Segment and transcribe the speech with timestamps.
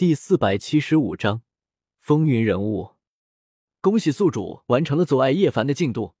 [0.00, 1.42] 第四百七十五章
[1.98, 2.92] 风云人物。
[3.82, 6.14] 恭喜宿主完成了阻碍叶凡的进度，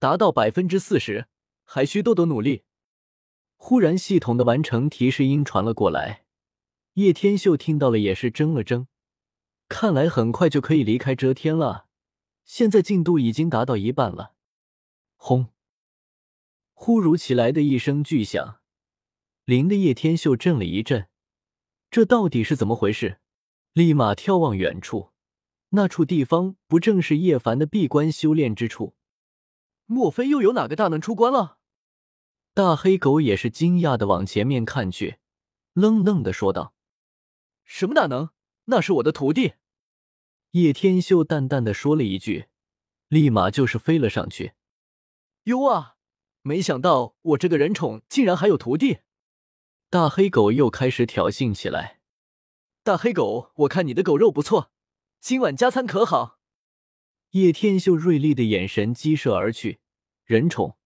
[0.00, 1.28] 达到百分之四十，
[1.62, 2.64] 还需多多努力。
[3.54, 6.24] 忽然，系统的完成提示音传了过来。
[6.94, 8.88] 叶天秀听到了，也是怔了怔。
[9.68, 11.86] 看来很快就可以离开遮天了。
[12.44, 14.34] 现在进度已经达到一半了。
[15.14, 15.52] 轰！
[16.72, 18.58] 忽如其来的一声巨响，
[19.44, 21.06] 灵的叶天秀震了一震。
[21.92, 23.18] 这到底是怎么回事？
[23.74, 25.10] 立马眺望远处，
[25.68, 28.96] 那处地方不正是叶凡的闭关修炼之处？
[29.84, 31.58] 莫非又有哪个大能出关了？
[32.54, 35.18] 大黑狗也是惊讶的往前面看去，
[35.74, 36.74] 愣愣的说道
[37.66, 38.30] ：“什么大能？
[38.64, 39.52] 那是我的徒弟。”
[40.52, 42.46] 叶天秀淡淡的说了一句，
[43.08, 44.54] 立马就是飞了上去。
[45.42, 45.96] 哟啊！
[46.40, 49.00] 没想到我这个人宠竟然还有徒弟。
[49.92, 52.00] 大黑狗又开始挑衅起来。
[52.82, 54.72] 大黑狗，我看你的狗肉不错，
[55.20, 56.38] 今晚加餐可好？
[57.32, 59.80] 叶天秀锐利的眼神激射而去。
[60.24, 60.78] 人宠，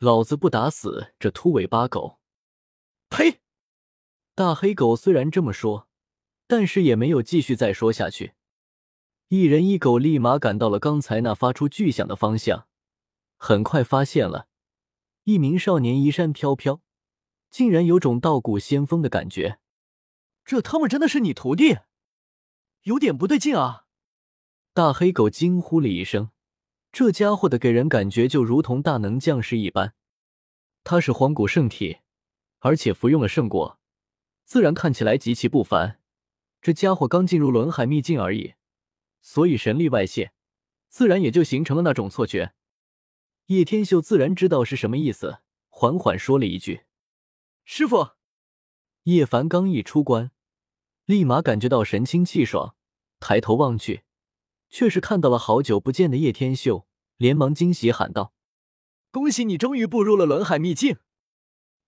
[0.00, 2.18] 老子不打死这秃尾巴狗！
[3.08, 3.40] 呸！
[4.34, 5.88] 大黑狗虽然这么说，
[6.46, 8.34] 但是也没有继续再说下去。
[9.28, 12.66] 一人一狗立马赶到了刚才那发出巨响的方向，
[13.38, 14.48] 很快发现了
[15.24, 16.82] 一名少年衣衫飘飘。
[17.52, 19.58] 竟然有种道骨仙风的感觉，
[20.42, 21.80] 这他妈真的是你徒弟？
[22.84, 23.84] 有点不对劲啊！
[24.72, 26.30] 大黑狗惊呼了一声，
[26.90, 29.92] 这家伙的给人感觉就如同大能将士一般。
[30.82, 31.98] 他是荒古圣体，
[32.60, 33.78] 而且服用了圣果，
[34.46, 36.00] 自然看起来极其不凡。
[36.62, 38.54] 这家伙刚进入轮海秘境而已，
[39.20, 40.32] 所以神力外泄，
[40.88, 42.54] 自然也就形成了那种错觉。
[43.48, 46.84] 叶天秀自然知道是什么意思，缓缓说了一句。
[47.64, 48.10] 师傅，
[49.04, 50.30] 叶凡刚一出关，
[51.04, 52.74] 立马感觉到神清气爽，
[53.20, 54.02] 抬头望去，
[54.68, 58.34] 却是看到了好久不见的叶天秀，连忙惊喜喊道
[59.10, 60.98] ：“恭喜你终于步入了轮海秘境！”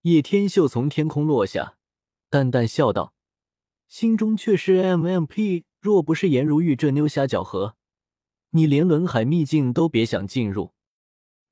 [0.02, 1.76] 叶天秀从天空落下，
[2.30, 3.14] 淡淡笑道，
[3.88, 5.64] 心中却是 M M P。
[5.80, 7.76] 若不是颜如玉这妞瞎搅和，
[8.50, 10.72] 你连轮海秘境都别想进入。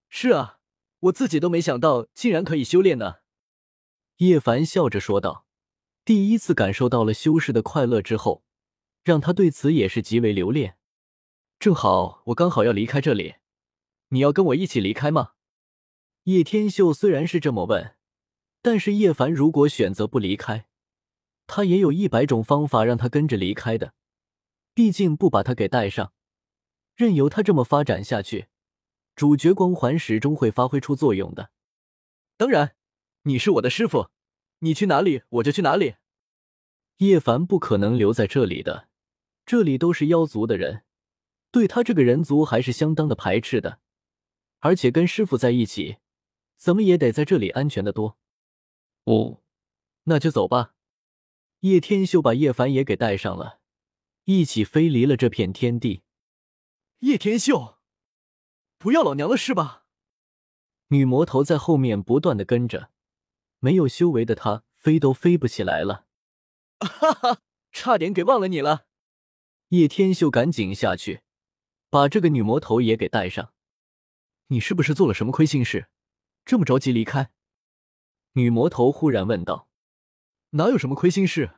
[0.09, 0.59] 是啊，
[1.00, 3.22] 我自己都没想到，竟然可以修炼呢。
[4.22, 5.47] 叶凡笑着说道
[6.06, 8.44] ：“第一次感受到了修士的快乐之后，
[9.03, 10.77] 让他对此也是极为留恋。
[11.59, 13.34] 正好我刚好要离开这里，
[14.11, 15.32] 你要跟我一起离开吗？”
[16.25, 17.97] 叶天秀虽然是这么问，
[18.61, 20.69] 但是叶凡如果选择不离开，
[21.49, 23.94] 他也有一百种方法让他跟着离开的。
[24.72, 26.12] 毕竟不把他给带上，
[26.94, 28.47] 任由他这么发展下去，
[29.16, 31.50] 主角光环始终会发挥出作用的。
[32.37, 32.77] 当然。
[33.25, 34.10] 你是我的师傅，
[34.60, 35.94] 你去哪里我就去哪里。
[36.99, 38.88] 叶凡不可能留在这里的，
[39.47, 40.84] 这里都是妖族的人，
[41.50, 43.81] 对他这个人族还是相当的排斥的。
[44.61, 45.99] 而且跟师傅在一起，
[46.56, 48.19] 怎么也得在这里安全的多。
[49.05, 49.43] 哦，
[50.05, 50.75] 那就走吧。
[51.61, 53.61] 叶天秀把叶凡也给带上了，
[54.25, 56.03] 一起飞离了这片天地。
[57.00, 57.78] 叶天秀，
[58.78, 59.87] 不要老娘了是吧？
[60.88, 62.91] 女魔头在后面不断的跟着。
[63.65, 66.06] 没有修为的他，飞都飞不起来了。
[66.81, 67.39] 哈哈，
[67.71, 68.87] 差点给忘了你了。
[69.69, 71.23] 叶天秀赶紧下去，
[71.89, 73.55] 把这个女魔头也给带上。
[74.49, 75.89] 你是不是做了什么亏心事，
[76.45, 77.31] 这么着急离开？
[78.33, 79.69] 女魔头忽然问道。
[80.50, 81.53] 哪有什么亏心事？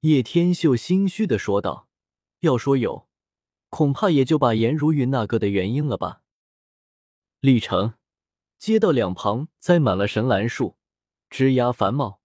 [0.00, 1.86] 叶天秀心虚的说道。
[2.40, 3.10] 要说有，
[3.68, 6.22] 恐怕也就把颜如云那个的原因了吧。
[7.40, 7.92] 历城
[8.58, 10.78] 街道两旁栽满了神兰树。
[11.36, 12.20] 枝桠繁茂，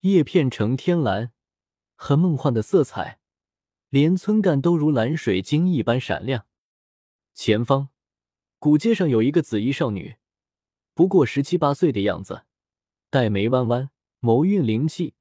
[0.00, 1.32] 叶片呈天蓝，
[1.94, 3.18] 很梦幻的色彩，
[3.88, 6.46] 连村干都如蓝水晶一般闪亮。
[7.32, 7.88] 前方，
[8.58, 10.16] 古街上有一个紫衣少女，
[10.92, 12.44] 不过十七八岁的样子，
[13.08, 13.88] 黛眉弯弯，
[14.20, 15.14] 眸蕴灵气，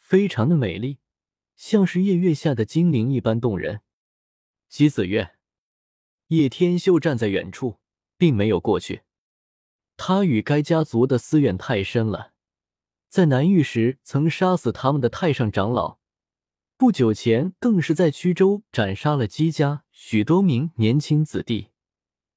[0.00, 0.98] 非常的美丽，
[1.54, 3.82] 像是夜月下的精灵一般动人。
[4.68, 5.36] 姬子月，
[6.26, 7.78] 叶天秀站在远处，
[8.18, 9.02] 并没有过去，
[9.96, 12.32] 他与该家族的私怨太深了。
[13.16, 15.96] 在南域时曾杀死他们的太上长老，
[16.76, 21.70] 不久前更是在曲州斩杀了姬家许多名年轻子弟，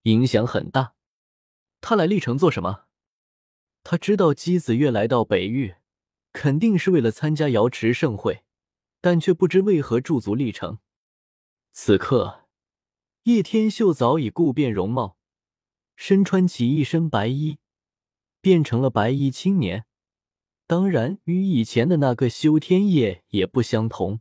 [0.03, 0.93] 影响很大。
[1.81, 2.85] 他来历城做什么？
[3.83, 5.75] 他知道姬子月来到北域，
[6.31, 8.45] 肯定是为了参加瑶池盛会，
[9.01, 10.79] 但却不知为何驻足历城。
[11.73, 12.45] 此刻，
[13.23, 15.17] 叶天秀早已故变容貌，
[15.97, 17.57] 身穿起一身白衣，
[18.39, 19.83] 变成了白衣青年。
[20.69, 24.19] 当然，与以前的那个修天叶也不相同。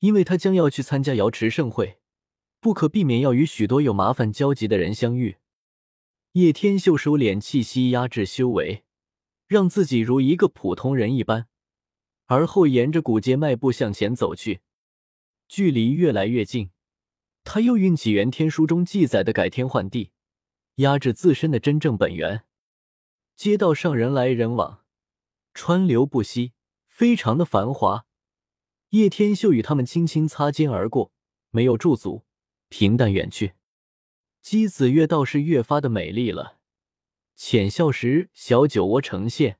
[0.00, 1.98] 因为他将要去参加瑶池盛会，
[2.60, 5.36] 不可避免要与许多有麻烦交集的人相遇。
[6.32, 8.84] 叶天秀收敛气息，压制修为，
[9.48, 11.46] 让自己如一个普通人一般，
[12.26, 14.60] 而后沿着古街迈步向前走去。
[15.48, 16.68] 距离越来越近，
[17.44, 20.10] 他又运起元天书中记载的改天换地，
[20.74, 22.44] 压制自身的真正本源。
[23.34, 24.82] 街道上人来人往，
[25.56, 26.52] 川流不息，
[26.86, 28.04] 非常的繁华。
[28.90, 31.12] 叶天秀与他们轻轻擦肩而过，
[31.48, 32.26] 没有驻足，
[32.68, 33.54] 平淡远去。
[34.42, 36.58] 姬子月倒是越发的美丽了，
[37.34, 39.58] 浅笑时小酒窝呈现，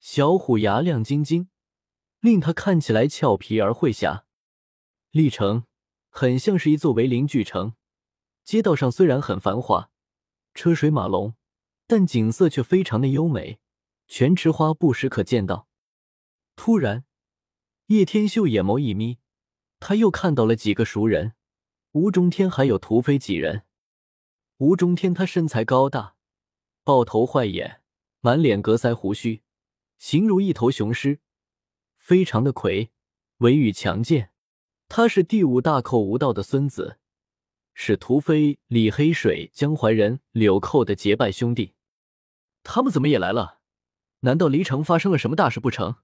[0.00, 1.48] 小虎牙亮晶晶，
[2.18, 4.26] 令她看起来俏皮而慧霞。
[5.12, 5.64] 历城
[6.08, 7.74] 很像是一座为邻巨城，
[8.42, 9.92] 街道上虽然很繁华，
[10.54, 11.34] 车水马龙，
[11.86, 13.60] 但景色却非常的优美，
[14.08, 15.68] 全池花不时可见到。
[16.54, 17.04] 突然，
[17.86, 19.18] 叶天秀眼眸一眯，
[19.78, 21.34] 他又看到了几个熟人，
[21.92, 23.64] 吴中天还有屠飞几人。
[24.58, 26.16] 吴中天，他身材高大，
[26.82, 27.82] 豹头坏眼，
[28.20, 29.42] 满脸格腮胡须，
[29.98, 31.20] 形如一头雄狮，
[31.96, 32.90] 非常的魁
[33.38, 34.30] 伟与强健。
[34.88, 36.98] 他是第五大寇吴道的孙子，
[37.74, 41.74] 是屠飞、李黑水、江淮人柳寇的结拜兄弟。
[42.62, 43.60] 他们怎么也来了？
[44.20, 45.96] 难道离城发生了什么大事不成？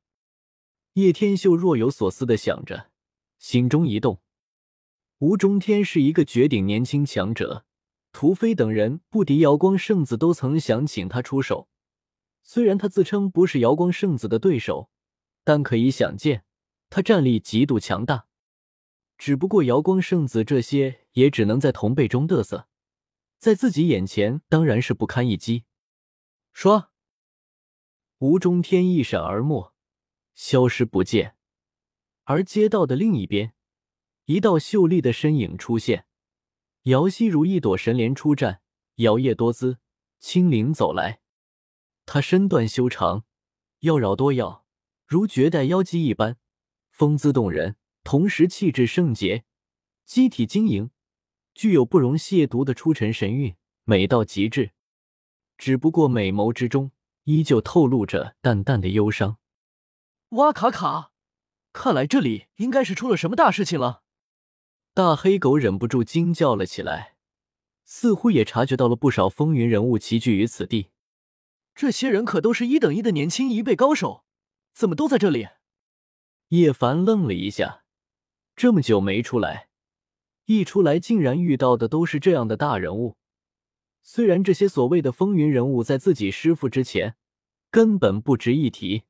[0.94, 2.90] 叶天秀若有所思的想着，
[3.38, 4.20] 心中一动。
[5.18, 7.64] 吴中天是一个绝顶年轻强者。
[8.12, 11.70] 屠飞等人不敌瑶光圣子，都曾想请他出手。
[12.42, 14.90] 虽然他自称不是瑶光圣子的对手，
[15.44, 16.44] 但可以想见，
[16.90, 18.26] 他战力极度强大。
[19.16, 22.68] 只不过瑶光圣子这些也只能在同辈中嘚瑟，
[23.38, 25.64] 在自己眼前当然是不堪一击。
[26.52, 26.91] 说，
[28.22, 29.72] 吴中天一闪而没，
[30.32, 31.34] 消失不见。
[32.22, 33.52] 而街道的另一边，
[34.26, 36.06] 一道秀丽的身影出现。
[36.84, 38.62] 瑶溪如一朵神莲出战，
[38.98, 39.80] 摇曳多姿，
[40.20, 41.20] 轻灵走来。
[42.06, 43.24] 她身段修长，
[43.80, 44.64] 妖娆多妖，
[45.04, 46.36] 如绝代妖姬一般，
[46.90, 49.42] 风姿动人，同时气质圣洁，
[50.04, 50.90] 机体晶莹，
[51.54, 54.70] 具有不容亵渎的出尘神韵，美到极致。
[55.58, 56.92] 只不过美眸之中
[57.24, 59.38] 依旧透露着淡淡的忧伤。
[60.30, 61.12] 哇卡卡，
[61.72, 64.02] 看来这里应该是出了什么大事情了。
[64.94, 67.16] 大黑狗忍不住惊叫了起来，
[67.84, 70.90] 似乎也察觉到了不少风云人物齐聚于此地。
[71.74, 74.24] 这些人可都是一等一的年轻一辈高手，
[74.74, 75.48] 怎么都在这里？
[76.48, 77.84] 叶凡愣了一下，
[78.54, 79.68] 这么久没出来，
[80.44, 83.16] 一出来竟然遇到的都是这样的大人物。
[84.02, 87.16] 虽然这些所谓的风云人物在自己师傅之前
[87.70, 89.04] 根本不值一提，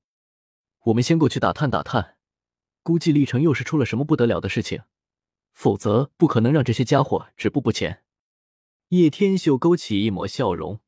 [0.85, 2.17] 我们先过去打探打探，
[2.83, 4.83] 估计历城又是出了什么不得了的事情。
[5.53, 8.03] 否则不可能让这些家伙止步不前。
[8.89, 10.81] 叶天秀勾起一抹笑容，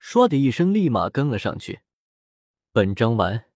[0.00, 1.80] 唰的一声，立马跟了上去。
[2.72, 3.46] 本章完。